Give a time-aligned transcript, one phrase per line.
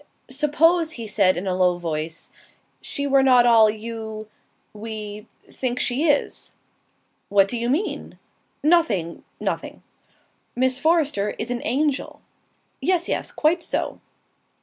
[0.31, 2.31] "Suppose," he said in a low voice,
[2.81, 4.27] "she were not all you
[4.73, 6.51] we think she is!"
[7.29, 8.17] "What do you mean?"
[8.63, 9.83] "Nothing, nothing."
[10.55, 12.19] "Miss Forrester is an angel."
[12.81, 13.31] "Yes, yes.
[13.31, 13.99] Quite so."